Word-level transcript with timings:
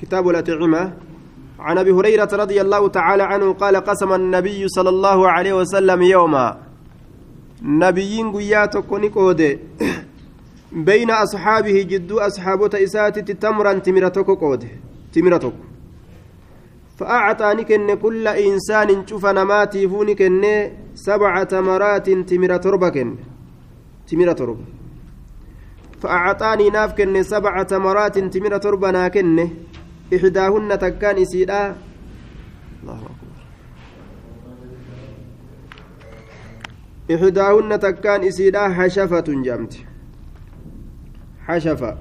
كتاب 0.00 0.28
الأطعمة 0.28 0.92
عن 1.58 1.78
أبي 1.78 1.90
هريرة 1.90 2.28
رضي 2.32 2.60
الله 2.60 2.88
تعالى 2.88 3.22
عنه 3.22 3.52
قال 3.52 3.76
قسم 3.76 4.12
النبي 4.12 4.68
صلى 4.68 4.88
الله 4.88 5.28
عليه 5.30 5.52
وسلم 5.52 6.02
يوما. 6.02 6.66
نبيين 7.62 8.32
قياتك 8.32 8.92
نقود 8.92 9.58
بين 10.88 11.10
أصحابه 11.10 11.82
جدو 11.90 12.18
أصحابه 12.18 12.70
إساتي 12.84 13.22
تمرا 13.22 13.72
تمرتك 13.72 14.26
قود 14.42 14.62
تمرتك 15.12 15.52
فأعطاني 16.98 17.64
كن 17.64 17.94
كل 17.94 18.28
إنسان 18.28 19.06
شوف 19.06 19.26
نماتي 19.26 19.88
فوني 19.88 20.14
كن 20.14 20.44
سبع 20.94 21.42
تمرات 21.44 22.10
تمر 22.10 22.56
تربة 22.56 22.96
تمر 24.08 24.32
تربة 24.32 24.64
فأعطاني 26.00 26.70
ناف 26.70 26.90
كن 26.98 27.22
سبع 27.22 27.62
تمرات 27.62 28.18
تمر 28.18 28.56
تربة 28.58 28.90
ناكن 28.90 29.48
إحداهن 30.14 30.78
تكان 30.78 31.16
إسيدا 31.18 31.76
الله 32.82 33.00
أكبر 33.12 33.36
إحداهن 37.14 37.80
تكان 37.80 38.24
إسيدا 38.24 38.68
حشفة 38.68 39.28
جمت 39.46 39.74
حشفة 41.46 41.96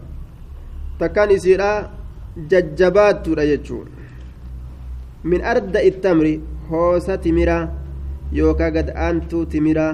تكان 1.00 1.30
إسيدا 1.32 1.90
ججبات 2.38 3.26
ترى 3.26 3.46
min 5.26 5.42
arda 5.42 5.82
ittamri 5.82 6.42
hoosa 6.70 7.18
timira 7.18 7.58
yookaa 8.40 8.70
gad 8.72 8.90
aantuu 9.06 9.46
timira 9.54 9.86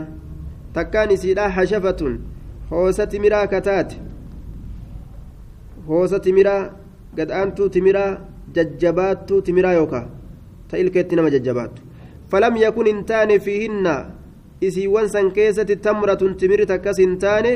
takkaan 0.78 1.12
isiidha 1.16 1.46
hashafatun 1.58 2.18
hoosa 2.72 3.08
timiraa 3.14 3.48
kataate 3.54 3.96
hoosa 5.88 6.20
timiraa 6.26 6.64
gad 7.18 7.30
aantuu 7.40 7.70
timiraa 7.76 8.12
jajjabaattuu 8.56 9.42
timiraa 9.48 9.74
yookaa 9.80 10.06
ta 10.70 10.82
ilkeetti 10.84 11.16
nama 11.20 11.34
jajjabaattu 11.36 11.82
falam 12.32 12.58
yakun 12.64 12.92
hin 12.92 13.02
taane 13.12 13.40
fiihinna 13.48 13.96
isiiwwan 14.68 15.10
san 15.16 15.32
keessatti 15.38 15.76
tamratun 15.88 16.36
timiri 16.44 16.66
takkas 16.72 17.02
hin 17.04 17.18
taane 17.26 17.54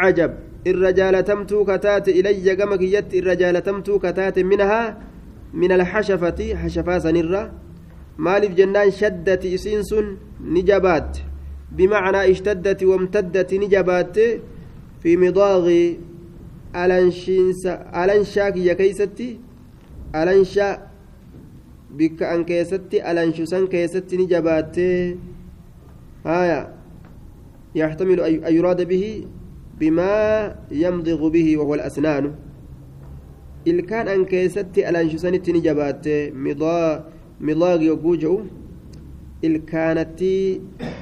acjab 0.00 0.32
irra 0.70 0.92
jaalatamtuu 0.98 1.64
kataate 1.70 2.10
ilayya 2.20 2.56
gama 2.60 2.78
kiyyatti 2.82 3.18
irra 3.22 3.34
jaalatamtuu 3.42 3.98
kataate 4.04 4.44
minahaa 4.52 4.86
من 5.54 5.72
الحشفة 5.72 6.54
حشفا 6.56 6.98
سنرة 6.98 7.52
مالف 8.18 8.54
جنان 8.54 8.90
شدت 8.90 9.44
إسينس 9.46 9.94
نجبات 10.40 11.18
بمعنى 11.76 12.30
اشتدت 12.30 12.82
وامتدت 12.82 13.54
نجبات 13.54 14.16
في 15.02 15.16
مضاغ 16.74 17.66
ألنشاك 18.02 18.56
يا 18.56 18.74
كيستي 18.74 19.40
ألنشا 20.14 20.68
بك 21.90 22.22
أن 22.22 22.44
كيستي 22.44 23.10
ألنشسن 23.10 23.66
كيستي 23.66 24.16
نجبات 24.16 24.76
هايا 26.26 26.60
يحتمل 27.74 28.20
أن 28.20 28.54
يراد 28.56 28.80
به 28.88 29.26
بما 29.80 30.14
يمضغ 30.70 31.28
به 31.28 31.56
وهو 31.56 31.74
الأسنان 31.74 32.34
ilkaan 33.64 34.08
an 34.10 34.26
keessatti 34.26 34.82
alaanshisanitti 34.82 35.52
ni 35.54 35.60
jabaatte 35.62 36.14
midaaq 36.34 37.82
yogguu 37.88 38.14
jedhu 38.22 38.40
ilkaanatti 39.48 40.32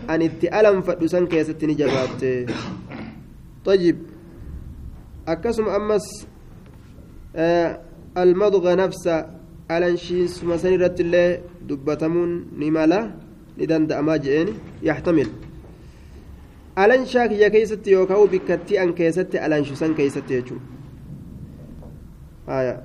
an 0.08 0.22
itti 0.28 0.52
alanfadhu 0.58 1.08
san 1.08 1.28
keessatti 1.34 1.66
ni 1.66 1.78
jabaatte 1.82 2.32
طيب 3.64 3.96
almadga 8.22 8.76
nafsa 8.82 9.14
alanshiisuma 9.68 10.58
san 10.58 10.72
irratti 10.72 11.02
illee 11.06 11.40
dubbatamuun 11.68 12.32
ni 12.58 12.70
mala 12.70 13.00
ni 13.56 13.66
danda'amaa 13.70 14.18
je'een 14.24 14.48
yaxtamil 14.82 15.30
alanshaa 16.76 17.28
kiyya 17.30 17.50
keeysatti 17.54 17.94
yookaan 17.96 18.28
bikkattii 18.34 18.78
an 18.82 18.94
keessatti 18.98 19.38
alanshisan 19.38 19.94
keeysatti 19.94 20.34
jechuudha 20.34 20.80
آية 22.50 22.82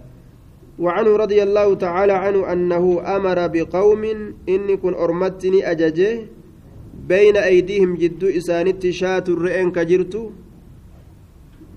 وعنه 0.80 1.16
رضي 1.16 1.44
الله 1.44 1.76
تعالى 1.76 2.14
عنه 2.14 2.54
أنه 2.54 3.02
أمر 3.16 3.48
بقوم 3.48 4.04
إن 4.50 4.76
كن 4.78 4.94
أرمتني 4.94 5.72
أججه 5.72 6.20
بين 7.08 7.38
أيديهم 7.38 7.96
جد 7.96 8.24
إسانت 8.24 8.90
شات 8.90 9.30
الرئن 9.30 9.72
كجرت 9.72 10.32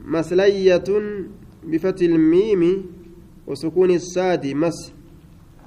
مسلية 0.08 0.84
بفتح 1.64 2.02
الميم 2.02 2.62
وسكون 3.46 3.90
الساد 3.90 4.46
مس. 4.46 4.92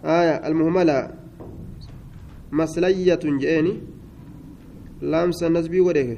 آية 0.05 0.47
المهملة. 0.47 1.13
مسلية 2.51 3.19
جئني. 3.23 3.73
لامس 5.01 5.43
النسبي 5.43 5.79
وده 5.81 6.17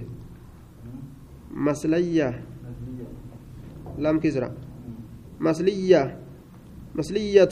مسلية. 1.51 2.41
لام 3.97 4.19
كسرى. 4.19 4.51
مسلية. 5.39 6.17
مسلية. 6.95 7.49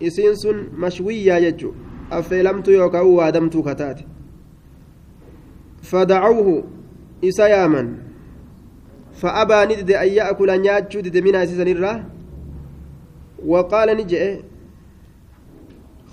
isiin 0.00 0.36
sun 0.36 0.56
mashwiyyaa 0.76 1.40
jechu 1.40 1.74
affeelamtu 2.10 2.70
yookaan 2.70 3.06
waadamtuu 3.06 3.62
kataate 3.62 4.04
yaaman 7.48 8.05
dide 9.76 9.94
an 9.96 10.08
ya'kula 10.08 10.58
nyaachuu 10.58 11.02
dide 11.02 11.20
minaa 11.20 11.44
isiisan 11.44 11.68
irraa 11.68 12.04
waqaala 13.52 13.94
ni 13.94 14.04
je'e 14.04 14.42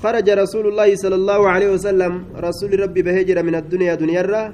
خرج 0.03 0.29
رسول 0.29 0.67
الله 0.67 0.95
صلى 0.95 1.15
الله 1.15 1.41
عليه 1.49 1.69
وسلم. 1.79 2.35
رسول 2.35 2.79
ربي 2.79 3.01
بهجر 3.01 3.43
من 3.43 3.55
الدنيا 3.55 3.95
دنيا 3.95 4.53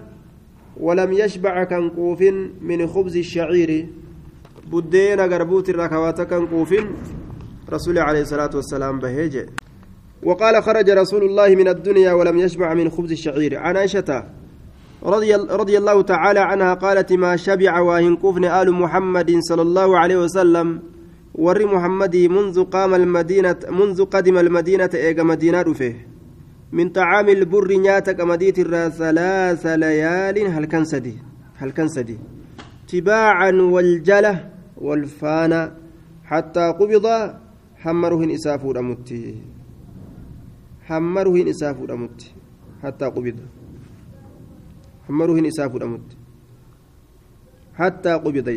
ولم 0.78 1.14
يشبع 1.14 1.64
كان 1.64 1.90
قوف 1.90 2.22
من 2.62 2.88
خبز 2.88 3.18
الشعير. 3.18 3.90
garbuutirraa 4.70 5.90
kawaata 5.90 6.26
kan 6.26 6.46
quufin 6.46 6.86
رسول 7.66 7.98
عليه 7.98 8.22
الصلاة 8.22 8.50
والسلام 8.56 9.00
بهيج 9.00 9.50
وقال 10.24 10.64
خرج 10.64 10.90
رسول 10.90 11.24
الله 11.24 11.56
من 11.56 11.68
الدنيا 11.68 12.14
ولم 12.14 12.38
يشبع 12.38 12.74
من 12.74 12.90
خبز 12.90 13.12
الشعير. 13.12 13.58
عن 13.58 13.78
عائشة 13.78 14.24
رضي, 15.04 15.36
رضي 15.36 15.78
الله 15.78 16.02
تعالى 16.02 16.40
عنها 16.40 16.74
قالت 16.74 17.14
ما 17.14 17.36
شبع 17.36 17.80
واهن 17.80 18.16
كفن 18.16 18.46
آل 18.46 18.72
محمد 18.72 19.40
صلى 19.40 19.62
الله 19.62 19.98
عليه 19.98 20.18
وسلم. 20.18 20.80
ور 21.36 21.66
محمد 21.66 22.16
منذ 22.16 22.64
قام 22.64 22.94
المدينة 22.94 23.56
منذ 23.72 24.06
قدم 24.06 24.38
المدينة 24.38 24.90
إيجا 24.94 25.24
مدينة 25.24 25.62
رفه. 25.62 25.96
من 26.72 26.90
طعام 26.90 27.30
البر 27.30 27.68
نياتك 27.78 28.22
مديت 28.22 28.60
الراس 28.60 28.94
ثلاث 28.94 29.66
ليال 29.66 30.38
هل 30.48 30.66
كان 30.66 30.86
سدي 30.86 31.18
هل 31.58 31.72
كان 31.72 31.88
سدي 31.88 32.18
تباعا 32.88 33.52
والجلة 33.52 34.50
والفانا 34.78 35.62
حتى 36.26 36.66
قبض 36.80 37.06
حمرهن 37.76 38.32
إسافو 38.32 38.72
رمت 38.72 39.10
حمرهن 40.88 41.48
إسافو 41.48 41.86
رمت 41.86 42.20
حتى 42.84 43.06
قبض. 43.06 43.40
حمرهن 45.10 45.46
إسافو 45.46 45.78
رمت 45.78 46.08
حتى 47.80 48.14
قبض 48.14 48.50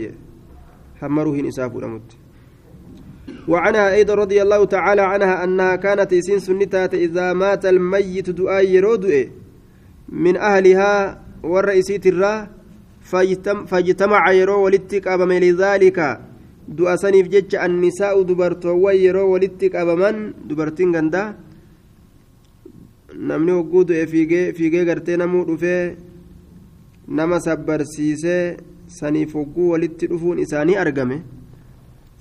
حمرهن 1.00 1.46
إسافو 1.46 1.78
رمت 1.78 2.08
وعنها 3.48 3.94
أيضا 3.94 4.14
رضي 4.14 4.42
الله 4.42 4.64
تعالى 4.64 5.02
عنها 5.02 5.44
أنها 5.44 5.76
كانت 5.76 6.12
إسين 6.12 6.38
سنتات 6.38 6.94
إذا 6.94 7.32
مات 7.32 7.64
الميت 7.66 8.30
دعاء 8.30 8.64
يرود 8.68 9.04
من 10.08 10.36
أهلها 10.36 11.20
والرئيسيت 11.42 12.06
الراه 12.06 12.48
فاجتمع 13.70 14.22
يرو 14.32 14.64
ولتك 14.64 15.08
أبما 15.08 15.38
لذلك 15.40 15.98
du'a 16.68 16.94
saniif 16.96 17.26
jecha 17.28 17.58
annisaa'u 17.66 18.22
dubartoowwan 18.24 18.96
yeroo 18.96 19.34
walitti 19.34 19.66
qabaman 19.70 20.32
dubartiin 20.48 20.92
gandaa. 20.94 21.34
Namni 23.18 23.52
hogguu 23.52 23.84
du'e 23.88 24.06
fiigee 24.06 24.84
gartee 24.86 25.16
namuu 25.18 25.44
dhufee 25.48 25.96
nama 27.08 27.40
sabbarsiisee 27.40 28.56
saniif 28.98 29.34
hogguu 29.34 29.70
walitti 29.72 30.06
dhufuun 30.12 30.38
isaanii 30.38 30.76
argame 30.84 31.22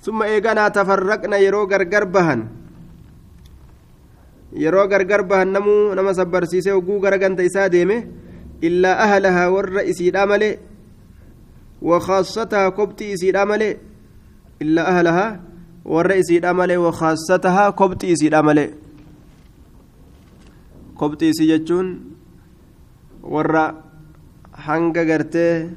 summa 0.04 0.28
eeganaa 0.28 0.70
tafarraqna 0.70 1.42
yeroo 1.44 1.66
gargar 1.66 2.06
bahan 2.06 2.48
yeroo 4.64 4.88
gargar 4.88 5.22
bahan 5.22 5.48
namuu 5.58 5.94
nama 5.94 6.14
sabbarsiisee 6.14 6.72
hogguu 6.72 7.00
gara 7.00 7.18
ganda 7.18 7.42
isaa 7.42 7.68
deeme 7.68 7.96
illaa 8.60 8.98
ahalahaa 9.06 9.48
warra 9.50 9.88
isiidhaa 9.94 10.26
malee 10.26 10.54
وخاصتها 11.82 12.68
كبتي 12.68 13.14
إسيد 13.14 13.36
أملي 13.36 13.76
إلا 14.62 14.82
أهلها 14.98 15.26
ور 15.84 16.18
إسيد 16.18 16.44
أملي 16.44 16.76
وخاصتها 16.76 17.70
كبتي 17.70 18.12
إسيد 18.12 18.34
أملي 18.34 18.66
كبتي 21.00 21.30
إسيد 21.30 21.70
ور 23.22 23.74
hanga 24.52 25.04
gartee 25.04 25.68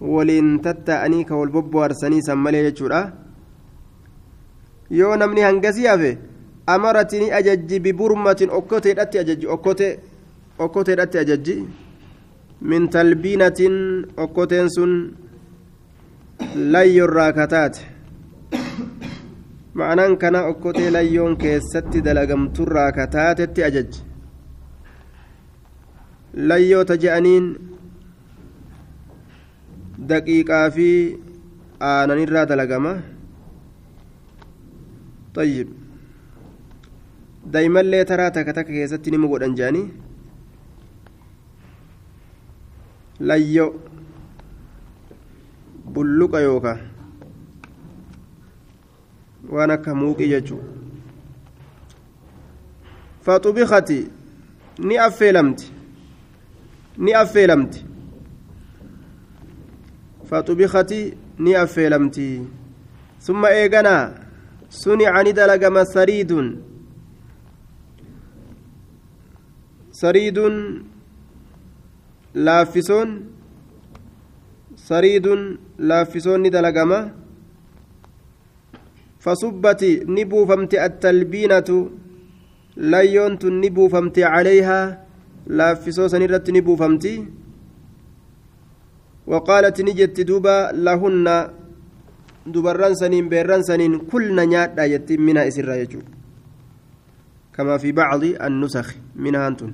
waliin 0.00 0.58
tatta'anii 0.60 1.24
ka 1.24 1.36
wal 1.36 1.48
bobboharsanii 1.56 2.22
san 2.22 2.38
malee 2.38 2.62
jechuudha. 2.68 3.00
Yoo 4.90 5.16
namni 5.16 5.40
hangasii 5.40 5.86
hafe 5.86 6.18
amarati 6.66 7.18
ni 7.18 7.30
ajajji 7.38 7.80
biburmatin 7.80 8.50
okkoteedhatti 8.50 9.18
ajajji 9.18 9.46
okkotee 9.46 9.98
okkoteedhatti 10.58 11.18
ajajji. 11.18 11.56
Min 12.60 12.88
talbiinatin 12.88 13.76
okkoteen 14.16 14.70
sun 14.70 14.92
layyoorraa 16.72 17.32
kataate 17.32 17.80
ma'anaan 19.74 20.16
kana 20.18 20.44
okkotee 20.50 20.90
layyoon 20.92 21.36
keessatti 21.36 22.00
dalagamturraa 22.04 22.92
kataatetti 22.98 23.64
ajajji 23.64 24.00
layyoota 26.36 26.96
je'aniin 27.02 27.46
daqiiqaa 30.08 30.70
fi 30.70 30.88
aananirraa 31.90 32.46
dalagama 32.52 32.94
طيب 35.36 35.68
daa'imallee 37.52 38.04
taraa 38.10 38.30
takka 38.36 38.52
takka 38.56 38.72
keessatti 38.72 39.10
nima 39.14 39.28
godhan 39.32 39.56
jedhanii 39.58 39.86
layyo 43.30 43.66
bulluqa 45.96 46.40
yookaan 46.46 46.80
waan 49.56 49.70
akka 49.76 49.94
muuqii 50.00 50.30
jechuudha 50.32 50.68
faxubikati 53.28 53.98
ni 54.88 54.98
affeelamti 55.06 55.75
ni 56.98 57.12
affeelamti 57.14 57.84
faxubikati 60.30 61.00
ni 61.38 61.54
affeelamti 61.54 62.26
summa 63.26 63.48
eeganaa 63.60 64.04
suni 64.68 65.04
cani 65.04 65.32
dalagama 65.32 65.84
sariidun 65.84 66.46
sariidun 70.00 70.56
laaffisoon 72.34 73.10
sariidun 74.88 75.58
laaffisoon 75.78 76.40
ni 76.40 76.50
dalagama 76.50 76.98
fasubbati 79.24 79.92
ni 80.14 80.24
buufamte 80.24 80.76
attalbiinatu 80.86 81.78
layyoon 82.76 83.38
tun 83.38 83.54
ni 83.60 83.70
buufamte 83.70 84.20
calayhaa 84.22 85.05
laaffisoo 85.46 86.08
san 86.08 86.22
irratti 86.22 86.52
ni 86.52 86.60
buufamti. 86.62 87.14
وقالت 89.32 89.76
نجت 89.88 90.16
دوبا 90.30 90.56
لهن 90.86 91.26
دبران 92.54 92.94
سنين 93.00 93.26
بيران 93.32 93.62
سنين 93.68 93.92
كلنا 94.10 94.44
نيادا 94.50 94.84
يتم 94.92 95.20
منها 95.26 95.48
إسر 95.50 95.66
كما 97.54 97.74
في 97.82 97.90
بعض 97.92 98.22
النسخ 98.46 98.86
منها 99.24 99.48
أنتم 99.48 99.70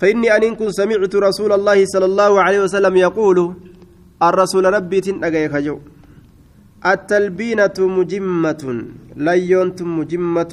فإني 0.00 0.28
أن 0.36 0.54
كن 0.58 0.70
سمعت 0.80 1.14
رسول 1.28 1.50
الله 1.58 1.78
صلى 1.92 2.06
الله 2.10 2.32
عليه 2.44 2.60
وسلم 2.64 2.94
يقول 2.96 3.38
الرسول 4.28 4.64
ربي 4.76 4.98
تنأجي 5.06 5.48
خجو 5.52 5.76
التلبينة 6.92 7.78
مجمة 7.96 8.62
ليونت 9.28 9.78
مجمة 9.98 10.52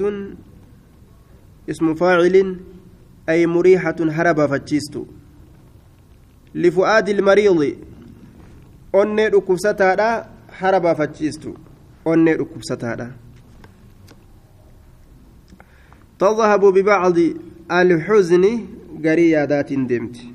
اسم 1.71 1.85
فاعل 2.01 2.35
أي 3.29 3.47
مريحة 3.47 3.95
هرب 3.99 4.45
فتشيست 4.45 4.95
لفؤاد 6.55 7.09
المريض 7.09 7.75
أني 8.95 9.27
ركبستها 9.27 10.29
هرب 10.59 10.93
فتشيست 10.93 11.49
أني 12.07 12.33
ركبستها 12.33 13.11
تذهب 16.19 16.61
ببعض 16.65 17.17
الحزن 17.71 18.45
garii 19.05 19.31
yaadaatiin 19.31 19.89
deemti 19.89 20.33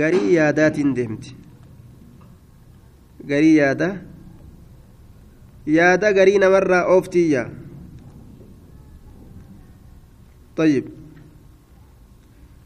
garii 0.00 0.34
yaadaatiin 0.34 0.96
deemti 0.96 1.36
garii 3.30 3.56
yaada 3.56 3.88
yaada 5.66 6.12
garii 6.20 6.38
namarraa 6.38 6.86
ooftiyya 6.96 7.44
طيب 10.56 10.84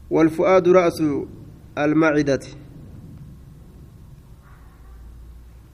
والفؤاد 0.09 0.67
رأس 0.67 1.03
المعدة. 1.77 2.39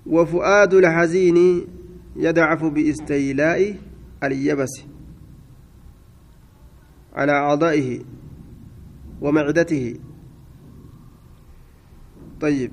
وفؤاد 0.06 0.74
الحزين 0.74 1.68
يضعف 2.16 2.64
باستيلاء 2.64 3.78
اليبس 4.24 4.84
على 7.14 7.32
أعضائه 7.32 8.00
ومعدته. 9.22 10.00
طيب. 12.42 12.72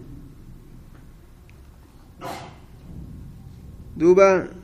دوبا 3.97 4.62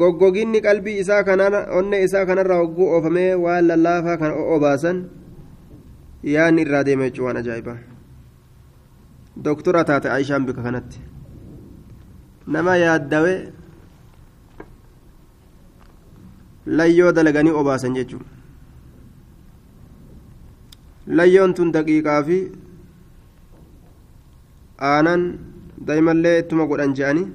goggoginni 0.00 0.60
qalbii 0.66 0.98
isaa 1.02 1.22
kanarra 1.28 1.60
onne 1.78 2.02
isaa 2.06 2.24
kanarra 2.30 2.56
hogguu 2.62 2.88
oofamee 2.96 3.30
waan 3.44 3.64
lallaafaa 3.70 4.16
kana 4.24 4.34
obaasan 4.56 4.98
yaanni 6.34 6.62
irraa 6.66 6.84
deeme 6.88 7.04
jechuun 7.08 7.26
waan 7.28 7.40
ajaa'ibaa 7.42 7.78
doktora 9.44 9.84
taate 9.84 10.08
aishaan 10.16 10.46
bika 10.46 10.62
kanatti. 10.62 11.00
Nama 12.46 12.76
yaaddawe 12.76 13.34
layyoo 16.78 17.12
dalaganii 17.12 17.54
obaasan 17.60 17.94
jechuun. 17.98 18.24
Layyoon 21.06 21.54
tun 21.54 21.72
daqiiqaa 21.76 22.22
fi 22.28 22.38
aanan 24.90 25.22
daa'imallee 25.86 26.38
ittuma 26.42 26.66
godhan 26.72 26.94
je'anii 26.98 27.26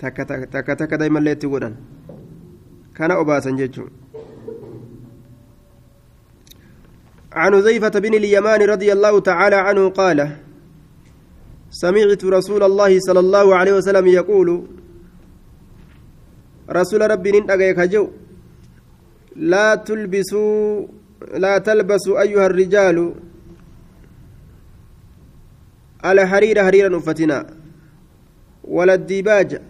takka 0.00 0.76
takka 0.78 0.96
daa'imallee 1.00 1.34
itti 1.36 1.46
godhan 1.54 1.74
kana 2.96 3.14
obaasan 3.22 3.56
jechuun. 3.60 3.90
عن 7.32 7.54
حذيفة 7.54 7.94
بن 7.98 8.14
اليمان 8.14 8.60
رضي 8.62 8.92
الله 8.92 9.20
تعالى 9.20 9.56
عنه 9.56 9.88
قال 9.88 10.18
سمعت 11.70 12.24
رسول 12.24 12.62
الله 12.62 12.98
صلى 13.00 13.20
الله 13.20 13.46
عليه 13.56 13.72
وسلم 13.72 14.06
يقول 14.06 14.66
رسول 16.70 17.10
ربي 17.10 17.30
نندقى 17.30 17.74
كجو 17.74 18.10
لا 19.36 19.74
تلبسوا 19.74 20.86
لا 21.34 21.58
تلبسوا 21.58 22.20
أيها 22.20 22.46
الرجال 22.46 23.14
على 26.04 26.26
حرير 26.26 26.64
حريرا 26.64 26.96
أفتنا 26.98 27.38
ولا 28.64 28.94
الديباج 28.94 29.60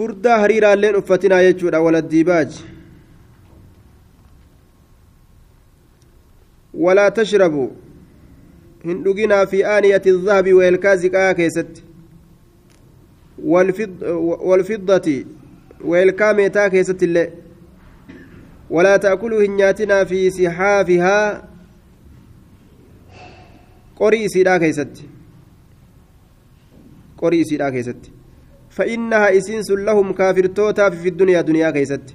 فردا 0.00 0.38
حريرا 0.42 0.74
لين 0.74 0.94
أفتنا 0.96 1.40
يجود 1.40 1.74
ولا 1.74 1.98
الديباج 1.98 2.50
ولا 6.74 7.08
تشربوا 7.08 7.68
هندقنا 8.84 9.44
في 9.44 9.66
آنية 9.66 10.02
الذهب 10.06 10.52
والكازقا 10.52 11.32
كيست 11.32 11.82
والفض 13.42 14.02
والفضة 14.48 15.24
والكاميتا 15.84 16.68
كيست 16.68 17.02
اللي 17.02 17.30
ولا 18.70 18.96
تأكلوا 18.96 19.44
هنياتنا 19.44 20.04
في 20.04 20.30
سحافها 20.30 21.48
قري 23.96 24.28
سيدا 24.28 24.58
كيست 24.58 24.94
قري 27.18 27.44
سيدا 27.44 27.70
كيست 27.70 28.19
فإنها 28.70 29.36
إسنس 29.36 29.70
لهم 29.70 30.12
كافر 30.12 30.46
توتا 30.46 30.90
في 30.90 31.08
الدنيا 31.08 31.40
دنيا 31.40 31.70
كيست. 31.70 32.06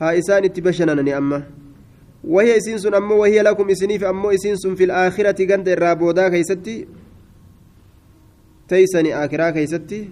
ها 0.00 0.18
إسان 0.18 0.44
اتبشننني 0.44 1.16
أما. 1.16 1.42
وهي 2.24 2.56
إسنس 2.56 2.86
أما 2.86 3.14
وهي 3.14 3.42
لكم 3.42 3.70
إسنيف 3.70 4.04
أما 4.04 4.34
إسنس 4.34 4.66
في 4.66 4.84
الآخرة 4.84 5.54
قند 5.54 5.68
الرابودا 5.68 6.28
كيستي 6.28 6.86
تيسني 8.68 9.24
آخرا 9.24 9.50
كيستي 9.50 10.08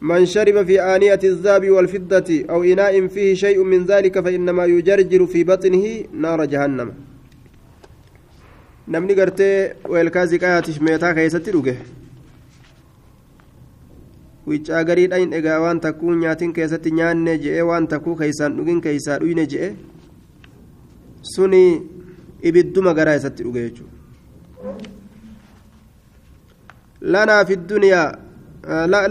من 0.00 0.26
شرب 0.26 0.66
في 0.66 0.80
آنية 0.80 1.20
الذهب 1.24 1.70
والفضة 1.70 2.44
أو 2.50 2.62
إناء 2.62 3.06
فيه 3.06 3.34
شيء 3.34 3.62
من 3.64 3.84
ذلك 3.84 4.20
فإنما 4.20 4.64
يجرجر 4.64 5.26
في 5.26 5.44
بطنه 5.44 6.04
نار 6.12 6.44
جهنم. 6.44 6.94
Namni 8.86 9.14
gartee 9.14 9.76
weelkaasii 9.88 10.38
qayaatiif 10.38 10.80
meetaa 10.80 11.14
keessatti 11.18 11.52
dhuge 11.56 11.74
wiccaa 14.46 14.84
gariidhaan 14.84 15.32
egaa 15.38 15.60
waan 15.64 15.80
takkuu 15.80 16.14
nyaatiin 16.22 16.52
keessatti 16.58 16.90
nyaanne 16.98 17.38
je'e 17.44 17.62
waan 17.70 17.88
takkuu 17.92 18.16
keeysaan 18.16 18.56
dhugin 18.56 18.80
keeysaa 18.86 19.18
dhuyne 19.22 19.46
je'e 19.52 19.70
suni 21.34 21.62
ibidduma 22.50 22.94
garaa 22.98 23.14
isatti 23.20 23.46
dhuge 23.46 23.62
jechuudha 23.68 23.94
lanaa 27.16 27.44
fi 27.44 27.56
dunyaa 27.70 28.08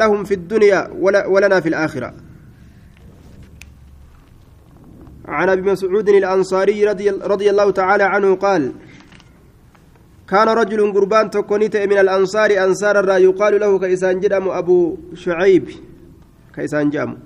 lahum 0.03 0.25
fi 0.25 0.37
dunyaa 0.53 0.85
walanaa 1.03 1.61
fi 1.61 1.69
الآخرة 1.69 2.13
عن 5.25 5.49
ابي 5.49 5.61
مسعود 5.71 6.09
الانصاري 6.09 6.85
رضي, 6.85 7.09
رضي 7.09 7.49
الله 7.49 7.71
تعالى 7.71 8.03
عنه 8.03 8.35
قال 8.35 8.73
كان 10.33 10.49
رجل 10.49 10.81
قربان 10.93 11.29
تكونيت 11.29 11.77
من 11.77 11.97
الأنصار 11.97 12.49
أنصار 12.65 12.99
الرا 12.99 13.17
يقال 13.17 13.59
له 13.59 13.79
كيسان 13.79 14.19
جدم 14.19 14.49
أبو 14.49 14.97
شعيب 15.13 15.65
كيسان 16.55 16.89
جام. 16.89 17.17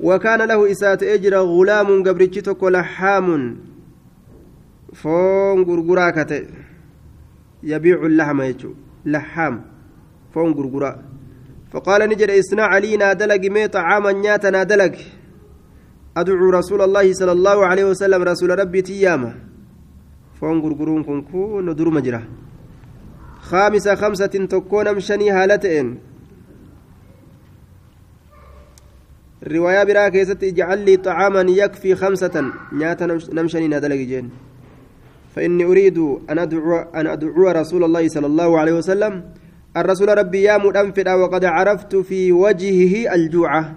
وكان 0.00 0.40
له 0.50 0.70
إسات 0.72 1.02
أجر 1.02 1.34
غلام 1.36 1.88
قبرتشتك 2.06 2.64
لحام. 2.64 3.56
فون 4.92 5.58
غرغرا 5.68 6.10
كته 6.10 6.46
يبيع 7.62 7.98
اللحم 8.06 8.38
يجو 8.42 8.72
لحام. 9.06 9.54
فون 10.34 10.52
غرغرا 10.52 10.92
فقال 11.72 12.00
نجد 12.08 12.30
إسنا 12.30 12.64
علينا 12.72 13.12
دلق 13.12 13.42
مي 13.54 13.68
طعاما 13.68 14.12
نياتنا 14.12 14.62
دلق 14.62 14.96
أدعو 16.16 16.50
رسول 16.50 16.80
الله 16.82 17.12
صلى 17.12 17.32
الله 17.32 17.66
عليه 17.66 17.84
وسلم 17.84 18.22
رسول 18.22 18.58
ربي 18.58 18.82
تياما. 18.82 19.47
فون 20.40 20.60
غرغرون 20.60 21.02
كن 21.04 21.22
كون 21.22 21.74
در 21.74 21.88
مجرى 21.88 22.22
خامسة 23.40 23.94
خمسة 23.94 24.26
تكون 24.26 24.94
مشني 24.94 25.30
هالتين 25.30 25.98
رواية 29.46 29.84
برا 29.84 30.08
كيست 30.08 30.44
اجعل 30.44 30.78
لي 30.84 30.96
طعاما 30.96 31.40
يكفي 31.40 31.94
خمسة. 31.94 32.44
نياتا 32.72 33.06
نمشني 33.32 33.68
ندلق 33.68 33.96
جين. 33.96 34.30
فإني 35.34 35.64
أريد 35.64 35.98
أن 36.30 36.38
أدعو 36.38 36.76
أن 36.94 37.06
أدعو 37.06 37.48
رسول 37.50 37.84
الله 37.84 38.08
صلى 38.08 38.26
الله 38.26 38.58
عليه 38.58 38.72
وسلم. 38.72 39.24
الرسول 39.76 40.18
ربي 40.18 40.42
يا 40.42 40.58
مدنفدا 40.58 41.14
وقد 41.14 41.44
عرفت 41.44 41.96
في 41.96 42.32
وجهه 42.32 43.14
الجوعة 43.14 43.74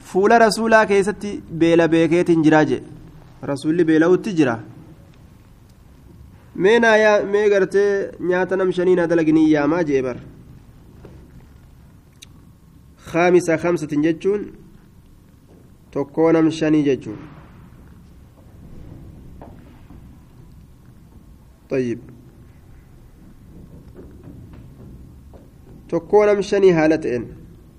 فول 0.00 0.40
رسولا 0.40 0.84
كيستي 0.84 1.40
بيلا 1.52 1.86
بيكيت 1.86 2.30
جراجي 2.30 2.82
رسول 3.44 3.84
بيلا 3.84 4.06
وتجرا. 4.06 4.71
مينا 6.56 6.96
يا 6.96 7.24
مي 7.24 7.48
غرتي 7.48 8.10
نياتا 8.20 8.56
نمشني 8.56 8.94
ندلقني 8.94 9.50
يا 9.50 9.66
ما 9.66 9.82
جيبر 9.82 10.16
خامسة 12.96 13.56
خمسة 13.56 13.88
جتون 13.92 14.52
تكون 15.92 16.44
مشاني 16.44 16.82
جتون 16.82 17.16
طيب 21.70 21.98
تكون 25.88 26.38
مشاني 26.38 26.72
هالتين 26.72 27.26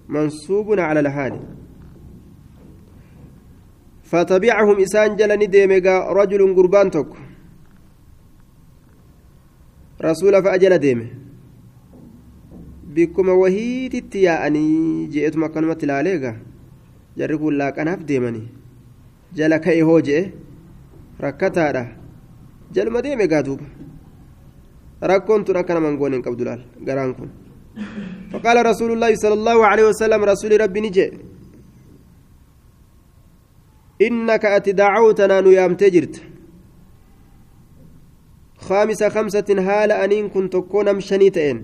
منصوب 0.10 0.80
على 0.80 1.00
الحال 1.00 1.40
فتبعهم 4.04 4.82
إسان 4.82 5.16
جلني 5.16 5.46
ديميغا 5.46 6.14
رجل 6.14 6.56
قربان 6.56 6.92
تك 10.04 10.10
رسول 10.12 10.44
فأجل 10.44 10.78
ديمه 10.78 11.08
bikkuma 12.94 13.34
wahiititti 13.34 14.24
yaa'anii 14.24 15.08
je'etuma 15.14 15.46
akkanumatti 15.50 15.86
ilaaleega 15.88 16.32
jarri 17.18 17.38
kun 17.42 17.56
laaqanaaf 17.58 18.02
deemanii 18.10 18.46
jala 19.38 19.58
ka'e 19.66 19.82
hoo 19.82 19.98
je'e 20.08 20.22
rakkataadha 21.26 21.84
jaluma 22.76 23.02
deeme 23.06 23.26
gaa 23.32 23.42
duuba 23.48 23.66
rakkoon 25.12 25.46
tun 25.48 25.58
akka 25.62 25.74
naman 25.74 25.98
goone 25.98 26.16
hin 26.18 26.26
qabdu 26.28 26.46
laal 26.50 26.62
garaan 26.90 27.16
kun 27.18 27.30
فقال 28.34 28.58
رسول 28.66 28.92
الله 28.94 29.12
صلى 29.24 29.34
الله 29.34 29.58
عليه 29.66 29.86
وسلم 29.90 30.22
رسول 30.24 30.52
ربي 30.62 30.80
نجي 30.86 31.08
إنك 34.02 34.44
أتدعوتنا 34.46 35.42
نيام 35.42 35.74
تجرت 35.82 36.16
خامسة 38.64 39.10
خمسة 39.10 39.50
هال 39.50 39.92
أنين 39.92 40.30
كنت 40.30 40.56
كون 40.56 40.96
مشنيتين 40.96 41.64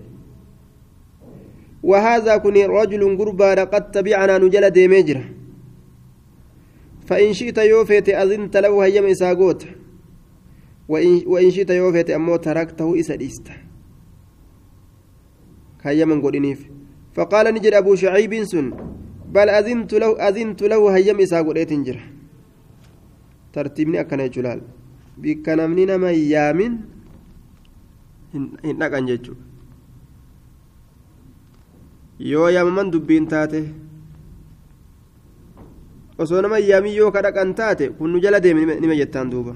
وهذا 1.83 2.37
كن 2.37 2.57
رجل 2.57 3.17
قربان 3.17 3.59
قد 3.59 3.91
تبعنا 3.91 4.37
نجل 4.37 4.69
ديميجر 4.69 5.19
فإن 7.07 7.33
شئت 7.33 7.57
يوفيت 7.57 8.09
أذنت 8.09 8.57
له 8.57 8.85
هيم 8.85 9.05
إساقوت 9.05 9.61
وإن, 10.87 11.23
وإن 11.27 11.51
شئت 11.51 11.69
يوفيت 11.69 12.09
أمو 12.09 12.35
تركته 12.35 12.99
إساديست 12.99 13.47
هيما 15.83 16.21
قولينيف 16.21 16.59
فقال 17.13 17.53
نجر 17.53 17.77
أبو 17.77 17.95
شعيب 17.95 18.43
سن 18.43 18.65
بل 19.35 19.49
أذنت 19.49 19.93
له 19.93 20.11
أذنت 20.27 20.61
له 20.63 20.95
هيم 20.95 21.19
إساقوت 21.19 21.57
ترتيبني 23.53 23.99
أكنا 23.99 24.27
جلال 24.27 24.61
بكنمني 25.21 25.83
نما 25.85 26.11
يامن 26.11 26.73
hin 28.33 28.77
dhaqan 28.79 29.07
jechuudha 29.09 29.41
yoo 32.31 32.49
yaamaman 32.55 32.91
dubbiin 32.93 33.25
taate 33.31 33.61
osoo 36.21 36.41
nama 36.45 36.59
yaamii 36.61 36.93
yoo 36.99 37.09
ka 37.15 37.21
dhaqan 37.25 37.55
taate 37.59 37.89
kun 37.97 38.11
nu 38.13 38.19
jala 38.25 38.39
deeme 38.45 38.75
nima 38.81 38.95
jettaan 39.01 39.31
duuba 39.33 39.53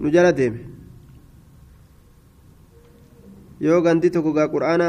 nu 0.00 0.08
jala 0.14 0.32
deeme 0.32 0.60
yoo 3.60 3.80
gandi 3.84 4.10
tokko 4.14 4.32
gaa 4.38 4.48
qur'aana 4.54 4.88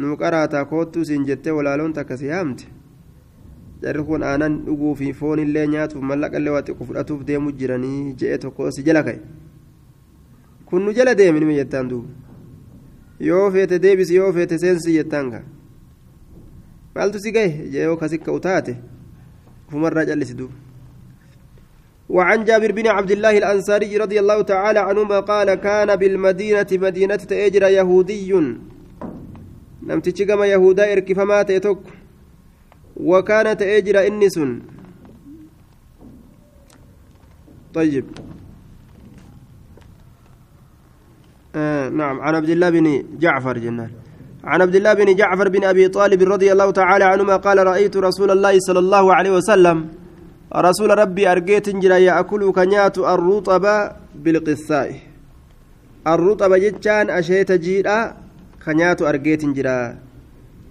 nuu 0.00 0.16
qaraataa 0.22 0.64
koottuu 0.72 1.04
siin 1.04 1.26
jettee 1.28 1.52
walaaloon 1.58 1.92
takka 1.92 2.16
si 2.16 2.26
yaamte 2.32 2.64
jarri 3.82 4.02
kun 4.04 4.22
aanan 4.22 4.54
dhuguu 4.66 4.94
fi 4.94 5.12
foon 5.12 5.38
illee 5.38 5.66
nyaatuuf 5.74 6.02
mallaqallee 6.10 6.52
waa 6.56 6.62
xiqqoo 6.62 6.86
fudhatuuf 6.90 7.24
deemu 7.28 7.52
jiranii 7.58 8.14
je'e 8.20 8.38
tokko 8.44 8.70
si 8.70 8.82
jala 8.82 9.02
ka'e 9.08 9.20
kun 10.66 10.82
nu 10.84 10.92
jala 10.92 11.14
deeme 11.14 11.40
nima 11.40 11.58
jettaan 11.60 11.88
duuba 11.88 12.08
yoo 13.28 13.50
feete 13.50 13.78
deebisi 13.84 14.14
yoo 14.20 14.32
feete 14.32 14.58
seensi 14.58 14.96
jettaan 14.98 15.30
gaa 15.34 15.44
maaltu 16.94 17.18
si 17.24 17.32
gahe 17.32 17.68
yoo 17.74 17.96
kasi 17.96 18.18
ka'u 18.18 18.40
taate 18.48 18.72
ufumarraa 19.68 20.06
callisi 20.06 20.34
duuba 20.40 20.68
وعن 22.08 22.44
جابر 22.44 22.72
بن 22.72 22.86
عبد 22.86 23.10
الله 23.10 23.38
الأنصاري 23.38 23.96
رضي 23.96 24.20
الله 24.20 24.42
تعالى 24.42 24.78
عنهما 24.78 25.20
قال 25.20 25.54
كان 25.54 25.96
بالمدينة 25.96 26.66
مدينة 26.72 27.16
تأجر 27.16 27.62
يهودي 27.62 28.32
نمتشي 29.82 30.24
كما 30.24 30.46
يهودا 30.46 30.92
إركفما 30.92 31.42
تيتوك 31.42 31.80
وكان 32.98 33.56
تأجر 33.56 34.06
إنس 34.06 34.38
طيب. 37.74 38.04
آه 41.54 41.88
نعم. 41.88 42.20
عن 42.20 42.34
عبد 42.34 42.48
الله 42.48 42.70
بن 42.70 42.86
جعفر 43.18 43.58
جنان. 43.58 43.90
عن 44.44 44.62
عبد 44.62 44.76
الله 44.76 44.92
بن 44.94 45.14
جعفر 45.14 45.48
بن 45.48 45.64
أبي 45.64 45.88
طالب 45.88 46.22
رضي 46.22 46.52
الله 46.52 46.70
تعالى 46.70 47.04
عنهما 47.04 47.36
قال 47.36 47.66
رأيت 47.66 47.96
رسول 47.96 48.30
الله 48.30 48.58
صلى 48.58 48.78
الله 48.78 49.14
عليه 49.14 49.30
وسلم. 49.30 49.88
رسول 50.54 50.98
ربي 50.98 51.32
أرجيت 51.32 51.68
جرا 51.70 51.96
يأكل 51.96 52.52
كنيات 52.52 52.98
الرطب 52.98 53.64
بالقثاء. 54.14 54.90
الرطب 56.06 56.54
جتان 56.54 57.10
أشيت 57.10 57.52
جيرا 57.52 58.16
كنيات 58.64 59.02
أرجيت 59.02 59.44
جرا 59.44 59.98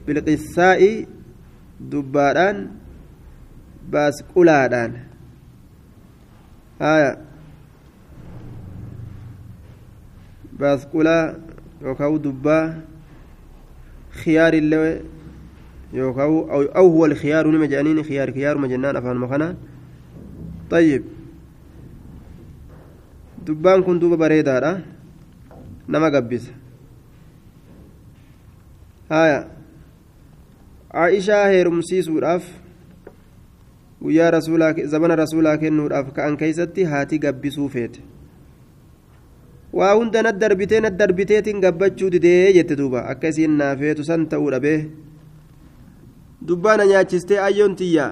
بالقثاء 0.08 0.82
قلادان 4.36 4.98
آية 6.82 7.18
باس 10.60 10.86
قلا 10.86 11.40
يوكاو 11.82 12.18
دبا 12.18 12.82
خيار 14.12 14.54
اللي 14.54 15.02
يوكاو 15.94 16.52
أو, 16.52 16.62
أو 16.62 16.88
هو 16.88 17.06
الخيار 17.06 17.48
نما 17.48 17.66
جانين 17.66 18.04
خيار 18.04 18.32
خيار 18.32 18.58
مجنان 18.58 18.96
أفان 18.96 19.18
مخنا 19.18 19.56
طيب 20.70 21.04
دبان 23.46 23.84
كن 23.84 24.00
دوبا 24.00 24.16
بريدا 24.16 24.82
نما 25.90 26.06
قبس 26.06 26.52
هايا 29.12 29.57
aishaa 30.94 31.48
heerumsiisuudhaaf 31.48 32.44
guyyaa 34.04 34.32
rasuulaa 34.32 34.74
zabana 34.94 35.16
rasuulaa 35.16 35.58
kennuudhaaf 35.58 36.14
ka'an 36.14 36.38
keessatti 36.38 36.84
haati 36.84 37.20
gabbisuu 37.20 37.70
feete. 37.70 38.02
Waa 39.74 39.94
hunda 39.96 40.22
nat 40.24 40.38
darbitee 40.40 40.80
nat 40.82 40.98
darbiteetiin 41.00 41.60
gabbachuu 41.62 42.10
didee 42.12 42.54
jette 42.54 42.76
duuba. 42.78 43.04
Akkasiin 43.12 43.58
naafeetu 43.58 44.04
san 44.04 44.28
ta'uu 44.28 44.52
dhabee 44.52 44.90
dubbaana 46.48 46.86
nyaachistee 46.86 47.40
ayyoon 47.40 47.76
tiyya 47.76 48.06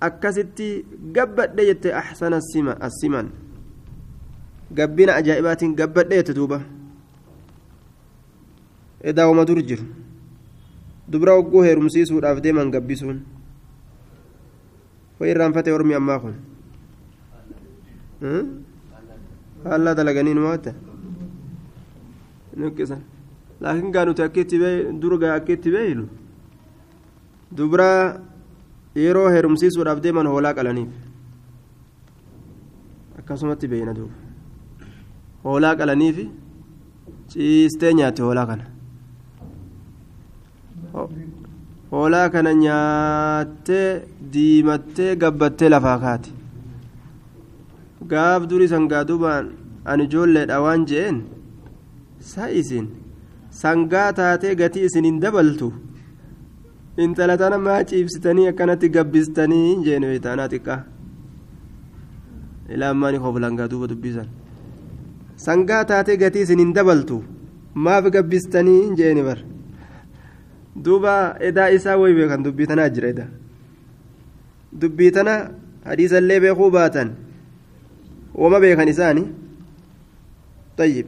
akkasitti 0.00 0.84
gabbadhe 1.14 1.66
jette 1.66 1.94
ahsana 1.94 2.40
asiman. 2.80 3.30
Gabbina 4.74 5.14
ajaa'ibaatiin 5.14 5.74
gabbadhe 5.74 6.16
jette 6.20 6.34
duuba. 6.34 6.60
Edaawama 9.02 9.44
dur 9.44 9.62
jiru. 9.62 9.84
Dubra 11.10 11.32
hogguu 11.38 11.62
heerumsiisuudhaaf 11.66 12.38
deeman 12.44 12.70
gabbisuun 12.74 13.18
way 15.20 15.30
irraanfate 15.32 15.72
ormi 15.72 15.94
ammaa 16.00 16.18
kun 16.24 16.34
haallaa 19.64 19.94
dalaganii 19.98 20.34
numaata 20.38 20.72
nuqqisan 22.62 23.02
laakiin 23.60 23.92
gaa 23.94 24.04
nuti 24.08 24.22
akka 24.26 24.40
itti 24.44 24.56
durgaa 25.02 25.34
akka 25.34 25.52
itti 25.58 25.70
beeynu 25.76 26.04
dubra 27.56 27.88
yeroo 29.04 29.28
heerumsiisuudhaaf 29.34 30.02
deeman 30.06 30.26
hoolaa 30.32 30.54
qalaniif 30.58 30.90
akkasumatti 33.18 33.66
beeyna 33.72 33.94
duuba 33.98 34.14
hoolaa 35.44 35.74
qalaniif 35.80 36.18
ciistee 37.32 37.92
nyaatti 38.00 38.22
hoolaa 38.28 38.46
kana 38.52 38.64
hoolaa 41.92 42.28
kana 42.34 42.52
nyaattee 42.64 43.88
diimattee 44.32 45.10
gabbattee 45.22 45.68
lafaa 45.74 45.98
kaate 46.04 46.30
gaaf 48.12 48.46
durii 48.50 48.68
sangaa 48.74 49.04
duubaan 49.10 49.46
ani 49.90 50.04
ijoolleedha 50.08 50.60
waan 50.64 50.86
je'een 50.90 51.18
sa 52.30 52.48
isin? 52.60 52.86
Sangaa 53.62 54.12
taatee 54.18 54.54
gatii 54.60 54.84
isin 54.88 55.04
hin 55.08 55.20
dabaltu? 55.22 55.68
Intala 57.04 57.36
tana 57.40 57.58
maa 57.66 57.80
ciibsitanii 57.90 58.48
akkanatti 58.50 58.88
gabbistanii 58.96 59.76
jeene 59.86 60.06
beetaanaa 60.10 60.48
xiqqaa? 60.52 60.80
Ilaammaani 62.74 63.18
hoflangaa 63.24 63.68
duuba 63.70 63.88
dubbisan. 63.92 64.26
Sangaa 65.46 65.84
taatee 65.92 66.16
gatii 66.22 66.42
isin 66.46 66.58
hin 66.64 66.74
dabaltu? 66.78 67.22
Maaf 67.86 68.04
gabbistanii 68.16 68.82
jeene 69.00 69.22
bar 69.28 69.38
duuba 70.76 71.36
edaa 71.48 71.68
isaa 71.76 71.96
way 71.98 72.12
beekan 72.14 72.42
dubbii 72.46 72.66
tanaa 72.70 72.88
jira 72.94 73.08
edaa 73.14 73.28
dubbii 74.80 75.10
tana 75.16 75.34
hadiisallee 75.88 76.40
beekuu 76.40 76.70
baatan 76.70 77.08
wama 78.34 78.60
beekan 78.60 78.88
isaani 78.94 79.24
طيب 80.80 81.06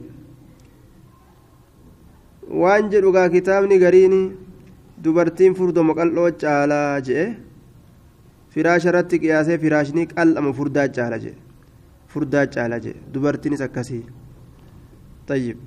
waan 2.61 2.89
jedhugaa 2.93 3.29
kitaabni 3.35 3.79
gariin 3.83 4.15
dubartiin 5.03 5.53
furdoma 5.57 5.93
qal'oo 5.99 6.29
caalaa 6.41 7.01
je'e 7.07 7.25
firaasha 8.53 8.89
irratti 8.91 9.19
qiyaasee 9.23 9.57
firaashni 9.63 10.03
qal'amu 10.13 10.51
furdaa 10.59 10.87
caala 10.97 11.17
je'e 11.23 11.35
furdaa 12.13 12.45
caala 12.55 12.77
je'e 12.83 12.95
dubartiinis 13.13 13.61
akkasii 13.67 14.03
طيب 15.29 15.57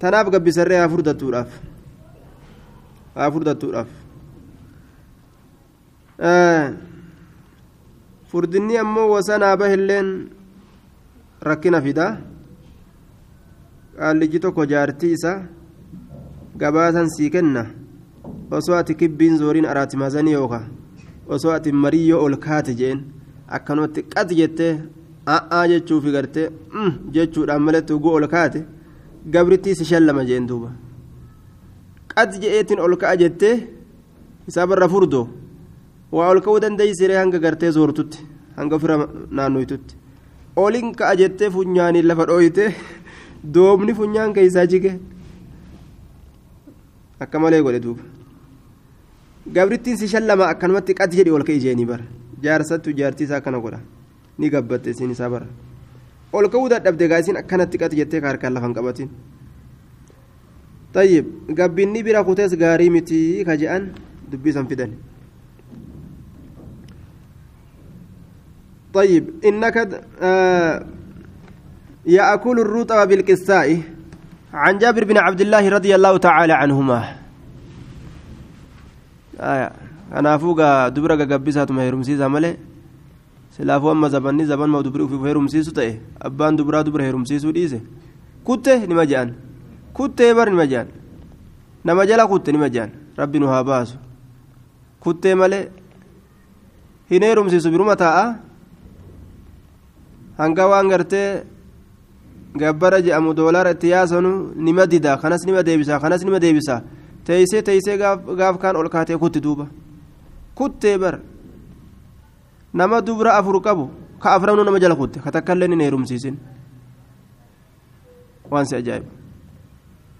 tanaaf 0.00 0.26
gabbisarree 0.34 0.78
haa 0.82 0.88
furdattuudhaaf 0.94 1.50
haa 3.16 3.30
furdattuudhaaf 3.34 3.88
furdinni 8.30 8.78
ammoo 8.82 9.08
wasanaa 9.14 9.56
bahilleen 9.56 10.08
rakkina 11.48 11.80
fida. 11.86 12.06
Qaallichi 13.98 14.40
tokko 14.44 14.66
jaartii 14.72 15.12
isa 15.16 15.32
gabaasan 16.60 17.08
sii 17.16 17.30
kenna. 17.34 17.62
Osoo 18.50 18.76
ati 18.80 18.94
kibbiin 19.00 19.38
zooriin 19.38 19.66
araati 19.72 19.96
mazanii 20.02 20.32
yookaan 20.38 20.66
osoo 21.34 21.52
ati 21.52 21.72
mariyyoo 21.72 22.24
ol 22.24 22.36
kaate 22.46 22.74
jeen? 22.80 22.98
Akkanumatti 23.48 24.02
qat 24.14 24.30
jettee 24.40 24.72
a'aa 25.34 25.66
jechuufi 25.72 26.10
gartee 26.16 26.48
jechuudhaan 27.14 27.62
malatti 27.66 27.92
uguu 27.92 28.12
ol 28.18 28.26
kaate 28.34 28.60
gabrittii 29.34 29.74
si 29.78 29.84
shallama 29.90 30.24
jeen 30.28 30.46
duuba 30.48 30.70
qat 32.16 32.40
je'eetiin 32.42 32.80
ol 32.80 32.96
ka'a 33.02 33.16
jettee 33.22 33.54
isaa 34.48 34.66
barra 34.66 34.88
furdoo 34.88 35.26
waa 36.16 36.28
ol 36.32 36.40
ka'uu 36.40 36.60
dandeeysiree 36.64 37.18
hanga 37.22 37.38
gartee 37.38 37.70
zoortutti 37.76 38.18
hanga 38.56 38.76
ofirra 38.76 38.96
naannoytutti 39.30 39.96
oliin 40.64 40.94
ka'a 41.00 41.14
jettee 41.20 41.50
funyaaniin 41.56 42.08
lafa 42.08 42.26
dhooyte 42.30 42.64
doomni 43.54 43.94
funyaan 43.94 44.32
keeysaa 44.32 44.66
jige. 44.66 44.98
Akka 47.20 47.38
malee 47.38 47.62
godhe 47.62 47.80
duuba. 47.82 48.02
Gabrittiin 49.54 49.96
si 49.98 50.08
shallama 50.08 50.48
akkanumatti 50.52 50.94
qat 50.94 51.12
jedhi 51.18 51.30
ol 51.30 51.44
ka'e 51.44 51.60
jeenii 51.60 51.86
bara. 51.86 52.04
Jaarsattu 52.42 52.96
jaartii 52.96 53.24
isaa 53.24 53.38
akkana 53.42 53.58
godha. 53.60 53.80
Ni 54.38 54.50
gabbatte 54.50 54.90
isin 54.90 55.10
isaa 55.10 55.30
bara. 55.30 55.46
Ol 56.32 56.48
ka'uu 56.48 56.68
dadhabde 56.68 57.08
gaa 57.08 57.20
isin 57.20 57.36
akkanatti 57.36 57.78
qat 57.78 57.94
jettee 57.94 58.20
ka 58.20 58.28
harkaan 58.28 58.74
qabatin 58.74 59.08
طيب 60.96 61.24
gabbinni 61.52 62.00
bira 62.00 62.24
kutees 62.24 62.56
gaarii 62.56 62.90
miti 62.90 63.44
ka 63.44 63.52
je'an 63.60 63.92
dubbisan 64.30 64.64
fidan 64.70 64.96
طيب 68.96 69.44
إنك 69.44 69.76
آه 70.22 70.86
يأكل 72.06 72.56
الرطب 72.60 73.08
بالقساء 73.08 73.68
عن 74.52 74.78
جابر 74.78 75.04
بن 75.04 75.16
عبد 75.16 75.40
الله 75.40 75.68
رضي 75.68 75.92
الله 75.94 76.16
تعالى 76.16 76.52
عنهما 76.52 77.00
آية 79.40 79.72
أنا 80.16 80.38
فوق 80.40 80.88
دبرة 80.96 81.24
قبسها 81.28 81.66
ما 81.76 81.84
يرمسيسها 81.86 82.28
ملي 82.28 82.56
silaafuu 83.56 83.88
amma 83.90 84.08
zabanni 84.08 84.44
zaban 84.44 84.68
ma 84.70 84.82
dubri 84.82 85.02
ufiif 85.02 85.22
heerumsiisu 85.24 85.72
ta'e 85.72 85.96
abbaan 86.20 86.56
dubraa 86.56 86.82
dubra 86.84 87.04
heerumsiisuu 87.04 87.52
dhiise 87.56 87.80
kutte 88.44 88.84
nima 88.86 89.06
je'an 89.06 89.32
kuttee 89.96 90.34
bar 90.36 90.46
nima 90.52 90.66
je'an 90.72 90.88
nama 91.84 92.06
jala 92.08 92.26
kutte 92.28 92.52
nima 92.52 92.68
je'an 92.74 92.90
rabbi 93.16 93.38
nu 93.40 93.46
haa 93.52 93.64
baasu 93.64 93.96
kuttee 95.00 95.34
malee 95.34 95.64
hin 97.10 97.22
heerumsiisu 97.22 97.70
biruma 97.72 97.96
taa'a 97.96 98.24
hanga 100.38 100.64
waan 100.68 100.88
gartee 100.92 101.44
gabbara 102.60 103.00
je'amu 103.06 103.34
doolaara 103.38 103.70
itti 103.76 103.88
yaasanu 103.94 104.52
nima 104.56 104.86
dida 104.86 105.16
kanas 105.22 105.46
nima 105.48 105.62
deebisa 105.62 106.00
kanas 106.00 106.24
nima 106.24 106.38
deebisa 106.44 106.82
teeysee 107.24 107.62
teeysee 107.62 107.96
gaaf 108.40 108.58
kaan 108.62 108.76
ol 108.76 108.88
kaatee 108.88 109.16
kutti 109.18 109.40
duuba 109.40 109.66
kuttee 110.54 110.96
bar 110.98 111.20
nama 112.74 113.00
dubra 113.00 113.36
afur 113.38 113.60
qabu 113.64 113.90
ka 114.20 114.34
afranuu 114.36 114.64
nama 114.64 114.78
jala 114.80 114.96
kutte 114.96 115.20
ka 115.24 115.30
takkaillee 115.32 115.68
hin 115.72 115.80
heerumsiisin 115.80 116.36
waan 118.50 118.66
si 118.68 118.76
ajaa'iba 118.76 119.25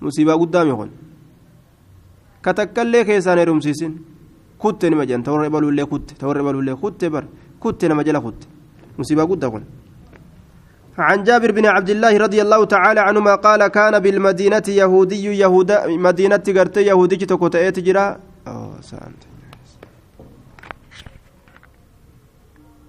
musiibaa 0.01 0.37
guddaa 0.43 0.65
miqon 0.69 0.91
ka 2.45 2.55
takkaillee 2.59 3.05
keessaan 3.09 3.39
heerumsiisin 3.39 3.93
kutte 4.63 4.91
nima 4.91 5.05
jedhan 5.09 5.23
tawarra 5.27 5.47
ibaluullee 5.51 5.87
kutte 5.93 6.13
tawarra 6.21 6.41
ibaluullee 6.45 6.77
kutte 6.83 7.07
bar 7.15 7.25
kutte 7.63 7.89
nama 7.89 8.03
jala 8.07 8.21
kutte 8.27 8.47
musiibaa 8.99 9.27
guddaa 9.33 9.51
kun 9.55 9.65
عن 10.99 11.23
جابر 11.29 11.51
بن 11.53 11.67
عبد 11.77 11.91
الله 11.91 12.17
رضي 12.17 12.41
الله 12.43 12.61
تعالى 12.65 13.01
عنهما 13.01 13.35
قال 13.47 13.61
كان 13.69 13.95
بالمدينة 14.05 14.67
يهودي 14.69 15.25
يهودا 15.45 15.87
مدينة 16.07 16.45
قرت 16.57 16.77
يهودي 16.77 17.17
تكوتأت 17.17 17.77
جرا 17.87 18.07
أوه 18.49 18.81
سانت 18.81 19.21